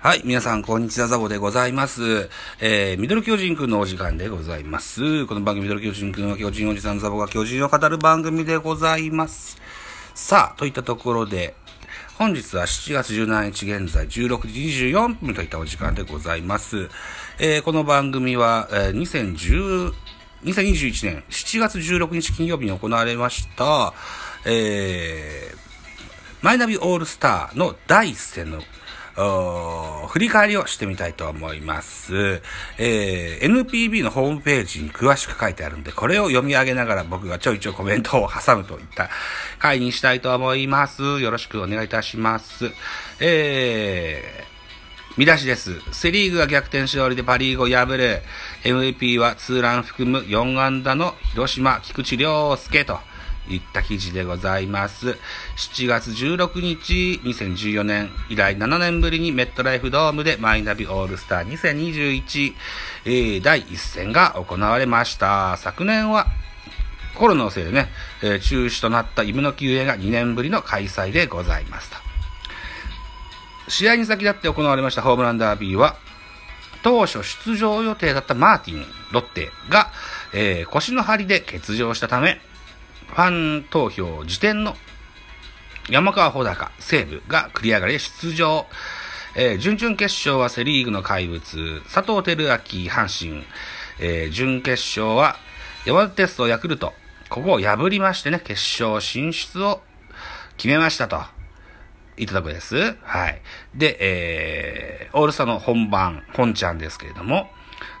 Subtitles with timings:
[0.00, 0.22] はい。
[0.24, 1.08] 皆さん、こんにちは。
[1.08, 2.30] ザボでございます。
[2.60, 5.26] えー、ミドル巨人くんのお時間でございます。
[5.26, 9.60] この番組、ミドル巨人くんは巨人おじさんザボが巨人を語る番組でございます。
[10.14, 11.56] さあ、といったところで、
[12.16, 14.60] 本日は7月17日現在16時
[14.92, 16.88] 24分といったお時間でございます。
[17.40, 19.92] えー、この番組は、えー、2010、
[20.44, 23.92] 2021年7月16日金曜日に行われました、
[24.46, 25.58] えー、
[26.42, 28.62] マイナビオールスターの第一戦の
[30.08, 32.40] 振り返りをしてみたいと思います。
[32.78, 39.10] えー、NPB のホームページに詳しく書いてあるんで、これを読み上げながら僕がちょいちょいコメントを挟むといった
[39.58, 41.02] 回にしたいと思います。
[41.20, 42.70] よろしくお願いいたします。
[43.20, 45.80] えー、見出しです。
[45.92, 48.22] セリーグが逆転勝利でパリーグを破る。
[48.62, 53.00] MVP はツーラン含む4安打の広島、菊池涼介と。
[53.48, 55.16] いった記事でございます。
[55.56, 62.54] 7月16日、2014年以来7年ぶりにメットライフドームでマイナビオールスター2021、
[63.04, 65.56] えー、第1戦が行われました。
[65.56, 66.26] 昨年は
[67.18, 67.88] コロナのせいでね、
[68.22, 71.96] えー、中止となった夢の球宴が2年ぶりの開催でございますと。
[73.68, 75.96] 試合に先立って行われましたホームランダービーは、
[76.82, 79.90] 当初出場予定だったマーティン、ロッテが、
[80.32, 82.40] えー、腰の張りで欠場したため、
[83.08, 84.76] ファン投票時点の
[85.90, 88.66] 山川穂高、西武が繰り上がり出場。
[89.34, 93.44] えー、準々決勝はセリーグの怪物、佐藤輝明、阪神。
[94.00, 95.36] えー、準決勝は
[95.86, 96.92] 山田テスト、ヤクルト。
[97.28, 99.80] ここを破りましてね、決勝進出を
[100.56, 101.22] 決めましたと。
[102.16, 102.96] いただくです。
[103.02, 103.40] はい。
[103.74, 107.50] で、えー、オールスターの本番、本ちゃんですけれども、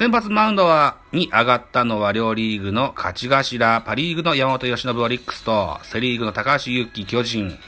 [0.00, 7.58] 先発マウンドは、に上がったのは両リーグの勝ち頭、パリーグの山本由伸オリックスと、セリーグの高橋祐希巨人。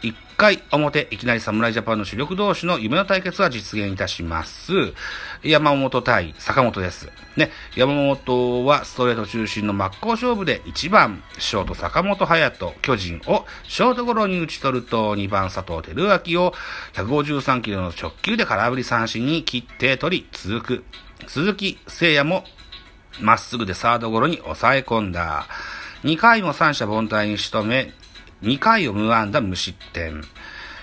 [0.00, 4.94] 1回表、いきなり侍ジャパンの主力同士の夢の対決は実現いたします。
[5.42, 7.10] 山本対坂本です。
[7.36, 16.54] ね、山本はストレート中心の真っ向勝負で1番、ショート坂本隼人、巨人をショートゴロに打ち取ると2番佐藤輝明を
[16.94, 20.84] 153キロの直球で空振り三振に切って取り続く。
[21.26, 22.44] 鈴木誠也も
[23.20, 25.46] まっすぐでサードゴロに抑え込んだ。
[26.02, 27.92] 2回も三者凡退に仕留め、
[28.42, 30.22] 2回を無安打無失点。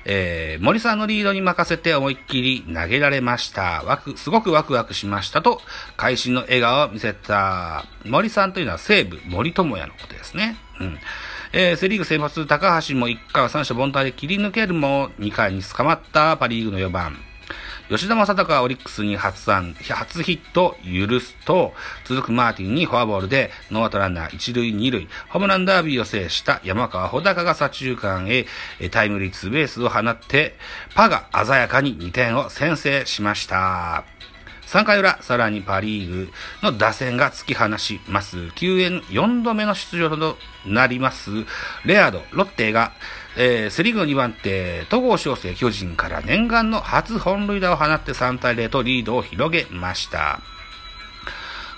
[0.03, 3.83] えー、森さんのリードに任せて思いっきり投げられました。
[3.83, 5.61] わく、すごくワクワクしましたと、
[5.95, 7.85] 会心の笑顔を見せた。
[8.05, 10.57] 森さんというのは西武森友哉のことですね。
[10.79, 10.99] うん。
[11.53, 17.17] えー、セリーグ先発高橋も1回は三者凡退で切り抜けるも、2回に捕まったパリーグの4番。
[17.91, 21.73] 吉田正尚はオリックスに初安、初ヒット許すと、
[22.05, 28.45] 続くマーティンにフォアボールで、ノーアウトランナー一塁二塁、ホームランダービーを制した山川穂高が左中間へ
[28.91, 30.55] タイムリーツーベースを放って、
[30.95, 34.20] パが鮮やかに2点を先制しました。
[34.71, 36.31] 3回裏、さらにパリーグ
[36.63, 38.51] の打線が突き放します。
[38.53, 41.29] 救援4度目の出場となります。
[41.83, 42.93] レアード、ロッテが、
[43.35, 50.39] えー、セリーグの2番手、戸郷翔征巨人から念願の初本塁打を放って3対0とリードを広げました。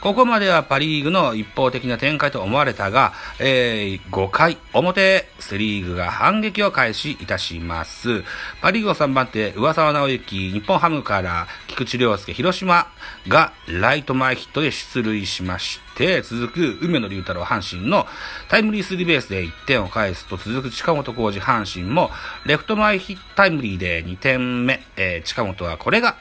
[0.04, 8.22] ここまではパリーグの一方的な展開と思われたが、えー、5回表、セリーグが反撃を開始いたします。
[8.62, 12.88] パリーグの3番手、上沢直之、日本ハムから菊池涼介、広島
[13.28, 18.06] がライト前ヒットで出塁しまして、続く梅野龍太郎、阪神の
[18.47, 22.12] タイムリースリーベースで1点を返すと、続く近本浩二、阪神も
[22.45, 26.16] レフト前ヒットタイムリーで2点目、えー、近本はこれが、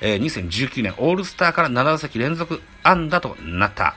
[0.00, 3.94] えー、2019年オールスターから7打席連続安打となった。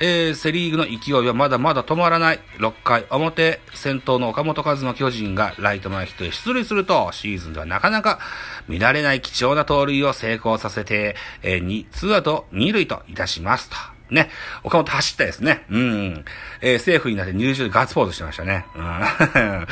[0.00, 2.40] えー、セリーグの勢いはまだまだ止まらない。
[2.58, 8.20] 6回表、先頭の岡本和真巨人がライト前ヒットで出塁すると、シーズンではなかなか
[8.68, 13.76] 見られない貴重な盗塁を成功させて、えー、2、アウト2塁といたしますと。
[14.10, 14.30] ね。
[14.62, 15.64] 岡本走ったですね。
[15.70, 16.24] うん。
[16.60, 18.66] えー、セーフになって入場でガッツポーズしてましたね。
[18.74, 19.66] うん。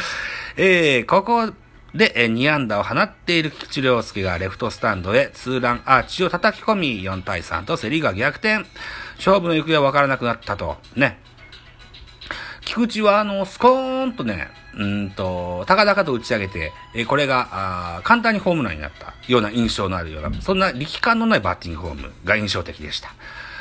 [0.56, 1.52] えー、ここ
[1.96, 8.66] で、え、2安打を放っている菊池涼介がレフトスタンドへツーランアーチを叩き込み、4対3とセリーが逆転。
[9.16, 10.76] 勝負の行方は分からなくなったと。
[10.94, 11.18] ね。
[12.60, 17.48] 菊池は、あの、スコーンとね、うんと、高々と打ち上げて、えこれが、
[17.98, 23.14] あ簡単にホームランになったような印象のあるような、そんな力感のないバッティングフォームが印象的でした。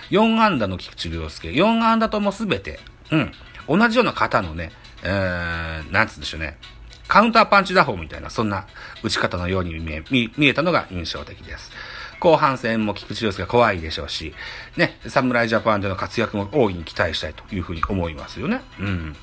[0.10, 2.80] 4安打の菊池涼介、4安打ともすべて、
[3.12, 3.32] うん、
[3.80, 4.72] 同じような型のね、
[5.04, 6.58] えー、なんつうんでしょうね、
[7.08, 8.66] カウンターパンチ打法みたいな、そんな
[9.04, 11.72] 打ち方のように見え見えたのが印象的です。
[12.20, 14.34] 後半戦も菊池涼介が怖いでしょうし、
[14.78, 18.62] ね、侍ジャパンでの活躍も大いに期待したいというふうに思いますよね。
[18.80, 19.16] うん。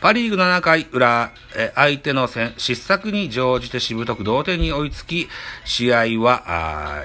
[0.00, 5.28] パリーグ7回裏、え相手の失策に乗じてしぶとく同点に追いつき、
[5.64, 7.04] 試合は、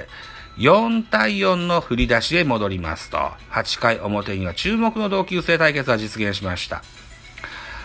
[0.58, 3.18] 4対4の振り出しへ戻りますと、
[3.52, 6.84] 8回表には注目の同級生対決が実現しました。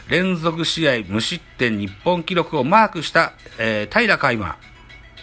[0.09, 4.57] 連続試合無失点日本記録をマークした、えー、平海馬。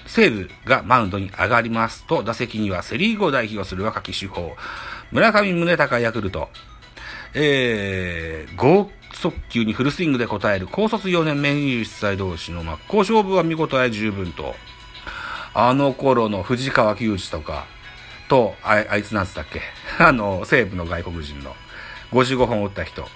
[0.07, 4.57] 西武がマウンドに上がりますと、打席にはセリーグを代表する若き主砲、
[5.11, 6.49] 村上宗隆ヤクルト、
[7.33, 14.55] えー、豪速球にフルスイングで応える高卒4年目21歳同士の真っ向勝負は見事や十分と、
[15.53, 17.65] あの頃の藤川球児とか、
[18.27, 19.61] と、ああいつなんつったっけ？
[20.03, 21.55] あの、西武の外国人の
[22.11, 23.07] 55本打った人。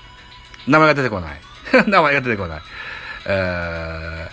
[0.67, 1.41] 名前が出てこない。
[1.87, 2.61] 名前が出てこない。
[3.25, 4.29] え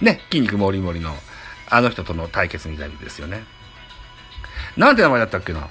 [0.00, 1.16] ー、ね、筋肉もりもりの、
[1.70, 3.44] あの人との対決みたいですよね。
[4.76, 5.68] なんて名前だったっけな？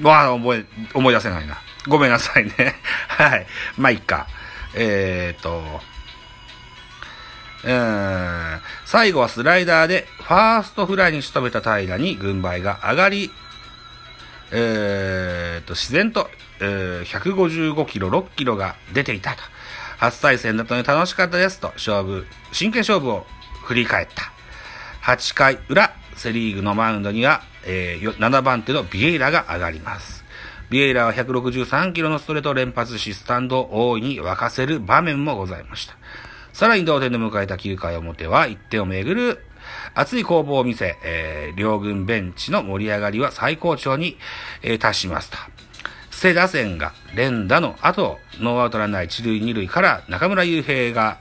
[0.00, 0.64] わあ、覚え、
[0.94, 1.58] 思い出せないな。
[1.86, 2.52] ごめんなさいね。
[3.08, 3.46] はい。
[3.76, 4.26] まあ、いっか。
[4.74, 5.80] えー、っと、
[7.64, 13.30] えー、最後はスライダーでファーストフライに仕留めた平に軍配が上がり、
[14.52, 16.28] えー、と、自然と、
[16.60, 19.38] えー、155キロ、6キロが出ていたと。
[19.98, 23.26] 初対戦だったので楽しかったですと、勝負、真剣勝負を
[23.64, 24.32] 振り返った。
[25.02, 30.24] 8回裏、セリーグのマウンドには、えー、7番手のビエイラが上がります。
[30.70, 35.94] ビエイラは163キロのストレートを連発し、スタンドを大いに沸かせる場面もございました。
[36.52, 39.44] さらに同点で迎えた9回表は1点をめぐる
[39.94, 44.16] 熱い攻防を見せ、えー、両軍ベンチの盛り上がりは最高潮に、
[44.62, 45.38] えー、達しました。
[46.10, 51.18] 瀬打線が連打の後、ノーアウトランナー1塁2塁から中村悠平が、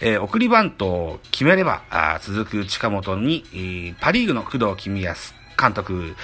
[0.00, 6.14] えー、送りバントを決めれば、あ続く近本に、えー、パリーグの工藤公康監督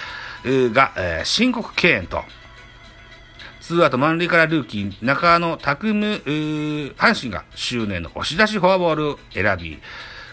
[0.45, 2.23] が、えー、申告敬遠と、
[3.61, 6.15] ツーアウト満塁からルーキー、中野拓夢、
[6.97, 9.79] 阪神が執念の押し出しフォアボールを選び、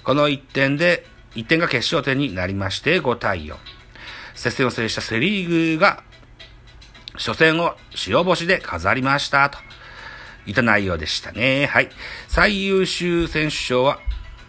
[0.06, 3.56] この1点で、1点が決勝点になりまして5対4。
[4.36, 6.04] 接戦を制したセリーグが
[7.14, 9.50] 初戦を白星で飾りました。
[9.50, 9.58] と。
[10.46, 11.66] いた内容でしたね。
[11.66, 11.90] はい。
[12.28, 14.00] 最優秀選手賞は、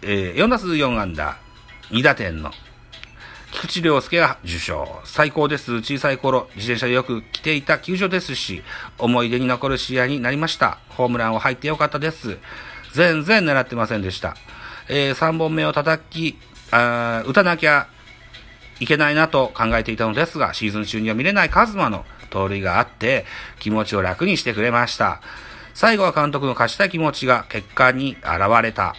[0.03, 1.37] えー、4打数4安打、
[1.89, 2.51] 2打点の
[3.51, 5.01] 菊池涼介が受賞。
[5.05, 5.77] 最高です。
[5.77, 8.61] 小さい頃、自転車でよく来ていた球場ですし、
[8.99, 10.77] 思い出に残る試合になりました。
[10.89, 12.37] ホームランを入ってよかったです。
[12.93, 14.35] 全然狙ってませんでした。
[14.89, 16.37] えー、3本目を叩き、
[16.71, 17.87] 打たなきゃ
[18.79, 23.25] いけないなと考えていたのですが、シーズン中には見れないカズマの盗塁があって、
[23.59, 25.21] 気持ちを楽にしてくれました。
[25.73, 28.95] 最後は監督の勝ちたい気持ちが結果に現れた。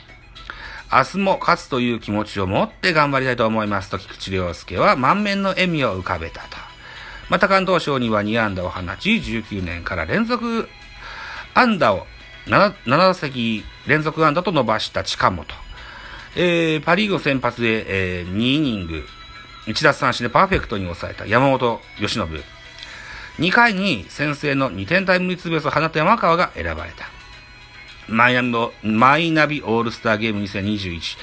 [0.90, 6.56] 明日も勝つという気持ちを持って頑張りたいと思いますと菊池涼介は満面の笑みを浮かべたと。
[7.28, 10.68] また関東賞には2安打を放ち、19年から連続
[11.52, 12.06] 安打を
[12.46, 15.67] 7, 7打席連続安打と伸ばした近本。
[16.40, 19.04] えー、パリーグの先発で、えー、2イニング、
[19.66, 22.28] 1奪三振でパーフェクトに抑えた山本由伸。
[23.40, 27.08] 2回に先制の2点タイムリーツーベースを放った山川が選ばれた。
[28.06, 31.18] マイナビマイナビオールスターゲーム2021。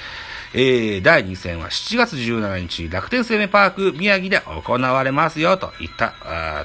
[0.53, 6.13] えー、第2戦は7月17日、楽天生命パーク宮城で行われますよ、といった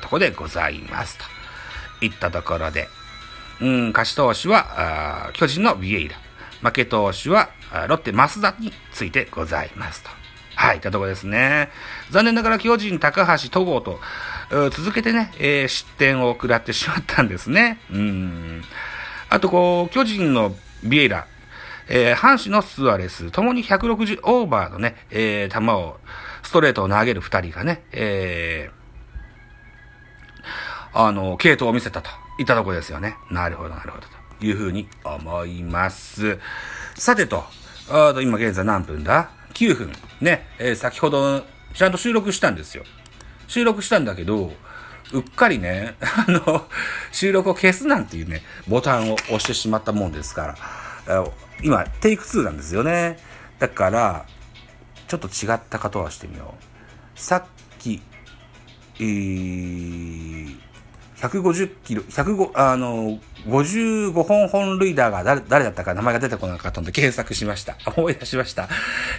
[0.01, 1.19] ところでございます。
[1.99, 2.89] といったところで、
[3.61, 6.17] うん、勝ち投手は、巨人のビエイラ。
[6.63, 7.51] 負け投手は、
[7.89, 10.11] ロッテ増田についてございますと。
[10.61, 11.71] はい、いったところですね。
[12.11, 14.01] 残念ながら巨人、高橋、戸郷と、
[14.71, 17.81] 続けてね、えー、失点を食らってしまったんですね。
[17.91, 18.63] うん。
[19.31, 21.27] あとこう、巨人のビエラ、
[21.89, 25.99] えー、阪神のスアレス、ともに160オーバーのね、えー、球を、
[26.43, 33.17] ストレートを投げる二人がね、えー、あの、系統を見せたといったところですよね。
[33.31, 34.07] なるほど、なるほど、
[34.43, 36.39] いうふうに思います。
[36.95, 37.45] さてと、
[37.89, 39.93] あと今現在何分だ ?9 分。
[40.21, 41.45] ね、えー、先ほど、
[41.75, 42.85] ちゃんと収録したんですよ。
[43.47, 44.53] 収録したんだけど、
[45.13, 46.69] うっかりね、 あの、
[47.11, 50.57] 収録を消すなんていうね、ボタンを押してしまったもんですか
[51.07, 51.25] ら、
[51.63, 53.19] 今、テイク2なんですよね。
[53.59, 54.27] だから、
[55.09, 57.21] ちょっと違った方はしてみよう。
[57.21, 57.45] さっ
[57.79, 58.01] き、
[59.01, 60.57] えー、
[61.21, 67.77] 150キロ、105、あの、55本本塁打が誰誰だったか名前が出てこなかったので検索しました。
[67.97, 68.69] 思い出しました。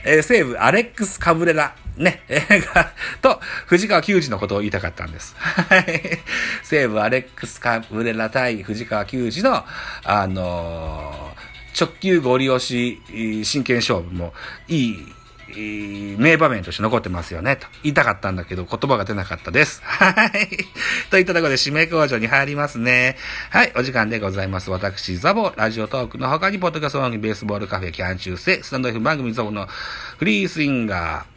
[0.04, 2.42] えー、西武アレックス・カブレラ、ね、 映
[2.74, 2.92] 画
[3.22, 5.36] と藤川球児のことを言いたかったんです。
[5.38, 6.20] はい。
[6.64, 9.64] 西武アレックス・カブレラ対藤川球児の、
[10.04, 13.02] あのー、直球ゴリ押し
[13.44, 14.34] 真剣勝負も
[14.68, 15.14] いい、
[16.18, 19.82] 名場面として残ってますよね、と言いたかったんだけど、言葉が出なかったです。
[19.86, 20.50] はい。
[21.10, 23.18] といったところで締め工場に入りますね。
[23.50, 24.70] はい、お時間でございます。
[24.70, 29.68] 私、ザボ、ラジオトークの他に、ポッドキャスト番組ベースボールカフェ、キャン中世、スタンド F 番組ザボの
[30.18, 31.31] フリースインガー、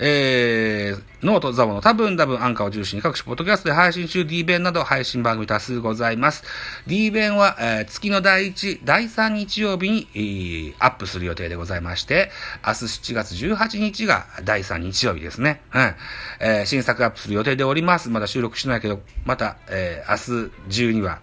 [0.00, 6.44] えー、ノート、ザボの多分多分アンカーを中心に各種ポッドキャストで配信中 D 弁など配信番組多数ございます。
[6.86, 12.30] D 弁は、えー、月の第1、第3日曜日に、えー、アップする予定でございまして、
[12.64, 15.62] 明日7月18日が第3日曜日ですね。
[15.74, 15.94] うん。
[16.40, 18.08] えー、新作アップする予定でおります。
[18.08, 21.20] まだ収録してないけど、また、えー、明日中には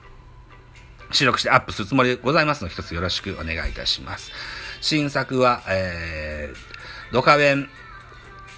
[1.12, 4.32] 収録してアップするつもりでございますので、一つよろしくお願いいたします。
[4.82, 7.70] 新作は、えー、ドカベン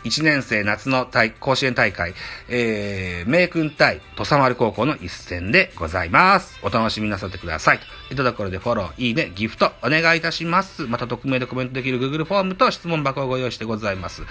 [0.07, 2.13] 1年生夏の大甲子園大会、
[2.47, 6.59] えー、名君対土佐丸高校の一戦でございます。
[6.63, 7.79] お楽しみなさってください。
[8.07, 10.83] といったところでフォロー、いいね、ギフトお願いいたします。
[10.83, 14.23] また匿名でコメントできる Google フォームと質問箱をご用意してございます。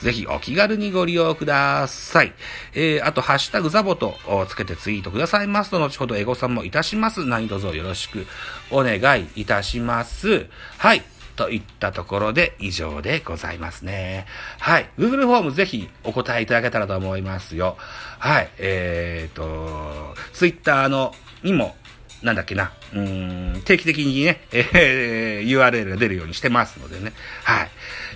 [0.00, 2.34] ぜひお気軽にご利用ください。
[2.74, 4.16] えー、あと、ハッシュタグザボと
[4.48, 7.24] つけてツイートくださいますと、後ほどエゴさんもいたします。
[7.24, 8.26] 何卒よろしく
[8.70, 10.46] お願いいたします。
[10.76, 11.13] はい。
[11.36, 14.26] といったところで以上でございますね。
[14.58, 14.88] はい。
[14.98, 17.76] Google フォームぜひお答えいただけたらと思いますよ。
[18.18, 18.50] はい。
[18.58, 21.76] えーと、Twitter のにも、
[22.22, 27.12] なんだっけな、うん、定期的にね、えー、URL が出るようにしてますのでね。
[27.44, 27.70] はい。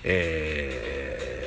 [0.04, 1.37] えー、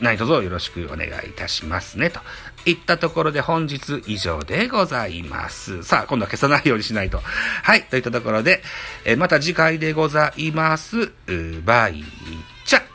[0.00, 2.10] 何卒よろしくお願いいたしますね。
[2.10, 2.20] と
[2.66, 5.82] いったところで本日以上でございます。
[5.82, 7.20] さあ、今度は消さないようにしないと。
[7.22, 8.62] はい、といったところで、
[9.04, 11.12] えまた次回でございます。
[11.64, 12.04] バイ
[12.64, 12.87] チャ